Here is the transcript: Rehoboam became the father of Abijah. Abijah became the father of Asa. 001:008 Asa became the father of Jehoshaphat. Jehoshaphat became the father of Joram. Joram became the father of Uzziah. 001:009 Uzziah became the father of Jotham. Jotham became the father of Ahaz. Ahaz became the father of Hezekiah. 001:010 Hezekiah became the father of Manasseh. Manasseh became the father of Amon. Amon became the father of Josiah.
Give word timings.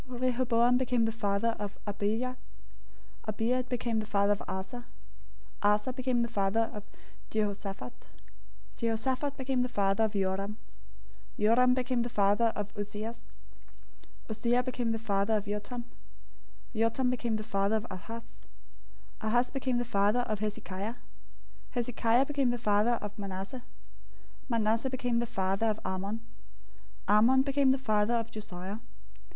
Rehoboam 0.07 0.79
became 0.79 1.05
the 1.05 1.11
father 1.11 1.55
of 1.59 1.77
Abijah. 1.85 2.35
Abijah 3.25 3.65
became 3.69 3.99
the 3.99 4.07
father 4.07 4.31
of 4.33 4.41
Asa. 4.47 4.87
001:008 5.61 5.69
Asa 5.73 5.93
became 5.93 6.23
the 6.23 6.27
father 6.27 6.71
of 6.73 6.83
Jehoshaphat. 7.29 8.07
Jehoshaphat 8.77 9.37
became 9.37 9.61
the 9.61 9.69
father 9.69 10.05
of 10.05 10.13
Joram. 10.13 10.57
Joram 11.39 11.75
became 11.75 12.01
the 12.01 12.09
father 12.09 12.51
of 12.55 12.75
Uzziah. 12.75 13.11
001:009 13.13 13.17
Uzziah 14.31 14.63
became 14.63 14.91
the 14.91 14.97
father 14.97 15.35
of 15.37 15.45
Jotham. 15.45 15.83
Jotham 16.75 17.11
became 17.11 17.35
the 17.35 17.43
father 17.43 17.75
of 17.75 17.85
Ahaz. 17.91 18.39
Ahaz 19.21 19.51
became 19.51 19.77
the 19.77 19.85
father 19.85 20.21
of 20.21 20.39
Hezekiah. 20.39 20.93
001:010 20.93 20.95
Hezekiah 21.77 22.25
became 22.25 22.49
the 22.49 22.57
father 22.57 22.95
of 23.03 23.19
Manasseh. 23.19 23.61
Manasseh 24.49 24.89
became 24.89 25.19
the 25.19 25.27
father 25.27 25.67
of 25.67 25.79
Amon. 25.85 26.21
Amon 27.07 27.43
became 27.43 27.69
the 27.69 27.77
father 27.77 28.15
of 28.15 28.31
Josiah. 28.31 28.77